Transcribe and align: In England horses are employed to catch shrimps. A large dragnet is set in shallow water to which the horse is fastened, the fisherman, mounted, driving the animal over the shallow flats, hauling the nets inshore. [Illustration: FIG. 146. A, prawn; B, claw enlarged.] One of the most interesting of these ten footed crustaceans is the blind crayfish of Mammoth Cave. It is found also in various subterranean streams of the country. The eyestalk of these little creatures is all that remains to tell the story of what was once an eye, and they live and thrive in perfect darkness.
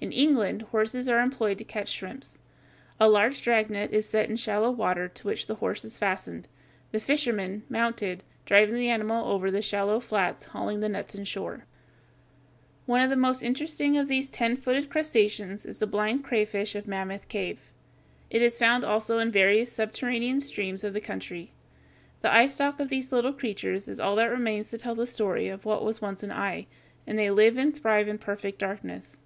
In 0.00 0.10
England 0.10 0.62
horses 0.72 1.08
are 1.08 1.20
employed 1.20 1.56
to 1.58 1.62
catch 1.64 1.88
shrimps. 1.90 2.36
A 2.98 3.08
large 3.08 3.40
dragnet 3.40 3.92
is 3.92 4.06
set 4.06 4.28
in 4.28 4.34
shallow 4.34 4.72
water 4.72 5.06
to 5.06 5.22
which 5.24 5.46
the 5.46 5.54
horse 5.54 5.84
is 5.84 5.96
fastened, 6.00 6.48
the 6.90 6.98
fisherman, 6.98 7.62
mounted, 7.68 8.24
driving 8.44 8.74
the 8.74 8.90
animal 8.90 9.28
over 9.30 9.52
the 9.52 9.62
shallow 9.62 10.00
flats, 10.00 10.46
hauling 10.46 10.80
the 10.80 10.88
nets 10.88 11.14
inshore. 11.14 11.64
[Illustration: 12.88 12.88
FIG. 12.88 12.88
146. 12.90 12.90
A, 12.90 12.90
prawn; 12.90 12.90
B, 12.90 12.90
claw 12.90 12.90
enlarged.] 12.90 12.90
One 12.90 13.00
of 13.02 13.10
the 13.10 13.26
most 13.28 13.42
interesting 13.44 13.96
of 13.96 14.08
these 14.08 14.30
ten 14.30 14.56
footed 14.56 14.90
crustaceans 14.90 15.64
is 15.64 15.78
the 15.78 15.86
blind 15.86 16.24
crayfish 16.24 16.74
of 16.74 16.88
Mammoth 16.88 17.28
Cave. 17.28 17.72
It 18.30 18.42
is 18.42 18.58
found 18.58 18.82
also 18.84 19.20
in 19.20 19.30
various 19.30 19.70
subterranean 19.70 20.40
streams 20.40 20.82
of 20.82 20.92
the 20.92 21.00
country. 21.00 21.52
The 22.22 22.30
eyestalk 22.30 22.80
of 22.80 22.88
these 22.88 23.12
little 23.12 23.32
creatures 23.32 23.86
is 23.86 24.00
all 24.00 24.16
that 24.16 24.24
remains 24.32 24.70
to 24.70 24.78
tell 24.78 24.96
the 24.96 25.06
story 25.06 25.46
of 25.46 25.64
what 25.64 25.84
was 25.84 26.02
once 26.02 26.24
an 26.24 26.32
eye, 26.32 26.66
and 27.06 27.16
they 27.16 27.30
live 27.30 27.56
and 27.56 27.72
thrive 27.72 28.08
in 28.08 28.18
perfect 28.18 28.58
darkness. 28.58 29.20